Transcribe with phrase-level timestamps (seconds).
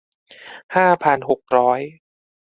[0.75, 1.79] ห้าพันหกร้อย